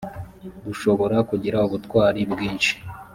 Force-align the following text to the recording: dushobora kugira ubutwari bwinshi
dushobora 0.65 1.17
kugira 1.29 1.57
ubutwari 1.67 2.21
bwinshi 2.31 2.73